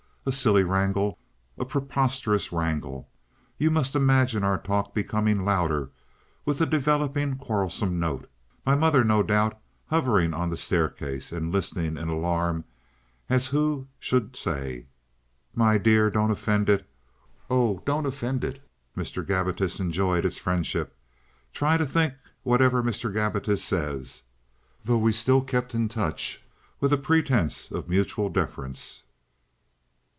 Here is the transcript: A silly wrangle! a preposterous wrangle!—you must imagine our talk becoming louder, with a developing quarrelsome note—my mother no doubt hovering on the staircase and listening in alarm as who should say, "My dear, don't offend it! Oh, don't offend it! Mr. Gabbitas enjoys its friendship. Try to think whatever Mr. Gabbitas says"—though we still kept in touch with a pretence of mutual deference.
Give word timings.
A 0.23 0.31
silly 0.31 0.61
wrangle! 0.61 1.17
a 1.57 1.65
preposterous 1.65 2.51
wrangle!—you 2.53 3.71
must 3.71 3.95
imagine 3.95 4.43
our 4.43 4.59
talk 4.59 4.93
becoming 4.93 5.43
louder, 5.43 5.89
with 6.45 6.61
a 6.61 6.67
developing 6.67 7.37
quarrelsome 7.37 7.99
note—my 7.99 8.75
mother 8.75 9.03
no 9.03 9.23
doubt 9.23 9.59
hovering 9.87 10.31
on 10.31 10.51
the 10.51 10.57
staircase 10.57 11.31
and 11.31 11.51
listening 11.51 11.97
in 11.97 12.07
alarm 12.07 12.65
as 13.31 13.47
who 13.47 13.87
should 13.99 14.35
say, 14.35 14.85
"My 15.55 15.79
dear, 15.79 16.11
don't 16.11 16.29
offend 16.29 16.69
it! 16.69 16.87
Oh, 17.49 17.81
don't 17.87 18.05
offend 18.05 18.43
it! 18.43 18.61
Mr. 18.95 19.25
Gabbitas 19.25 19.79
enjoys 19.79 20.23
its 20.23 20.37
friendship. 20.37 20.95
Try 21.51 21.77
to 21.77 21.85
think 21.87 22.13
whatever 22.43 22.83
Mr. 22.83 23.11
Gabbitas 23.11 23.63
says"—though 23.63 24.97
we 24.99 25.13
still 25.13 25.41
kept 25.41 25.73
in 25.73 25.89
touch 25.89 26.45
with 26.79 26.93
a 26.93 26.97
pretence 26.97 27.71
of 27.71 27.89
mutual 27.89 28.29
deference. 28.29 29.01